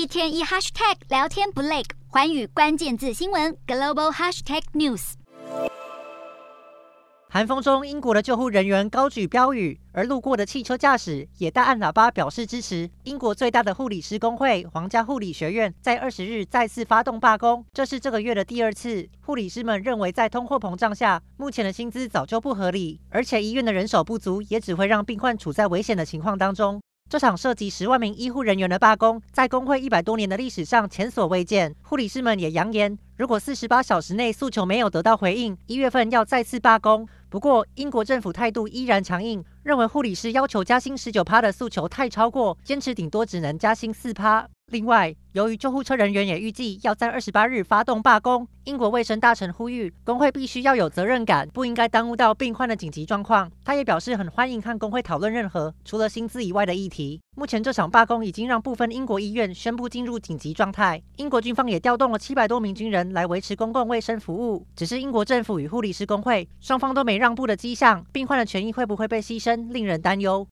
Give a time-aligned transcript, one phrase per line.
[0.00, 5.12] 一天一 hashtag 聊天不累，寰宇关键字新闻 global hashtag news。
[7.28, 12.88] 寒风中，英国的救护人员高举标语，而路过的汽车驾驶也大按喇叭表示支持。
[13.04, 19.06] 英国最大的护理师工会皇家护理学院在二十日再次发动罢工，这是这个月的第二次。
[19.20, 26.80] 护理师们认为，在通货膨胀下，目前的薪资早就不合理，而且医院的人手不足也只会让病患处在危险的情况当中。
[27.10, 31.74] 这场涉及十万名医护人员的罢工，在工会一百多年的历史上前所未见。
[31.82, 37.08] 护理师们也扬言，如果四十八小时内诉求没有得到回应，一月份要再次罢工。
[37.28, 44.48] 不过，英国政府态度依然强硬，认为护理师要求加薪十九趴的诉求太超过，坚持顶多只能加薪四趴。
[44.72, 53.50] 另外，由于救护车人员也预计要在二十八日发动罢工，英国卫生大臣呼吁工会必须要有责任感，不应该耽误到病患的紧急状况。
[53.64, 57.20] 他也表示很欢迎和工会讨论任何除了薪资以外的议题。
[57.36, 64.64] 目前这场罢工已经让部分英国医院宣布进入紧急状态，英国军方也调动了七百多名军人来维持公共卫生服务。
[64.76, 70.46] 只是英国政府与护理师工会双方都没让步的迹象，病患的权益会不会被牺牲，令人担忧。